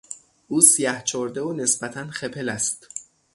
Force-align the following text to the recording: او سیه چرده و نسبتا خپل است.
او 0.47 0.61
سیه 0.61 1.01
چرده 1.05 1.41
و 1.41 1.53
نسبتا 1.53 2.05
خپل 2.11 2.49
است. 2.49 2.87